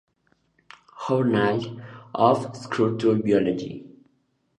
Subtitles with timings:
[1.05, 1.79] Journal
[2.15, 3.85] of Structural Biology.